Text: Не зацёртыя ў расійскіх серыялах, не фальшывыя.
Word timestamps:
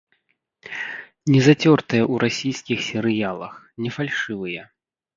Не 1.33 1.39
зацёртыя 1.49 2.03
ў 2.13 2.25
расійскіх 2.25 2.79
серыялах, 2.89 3.53
не 3.85 3.97
фальшывыя. 4.01 4.71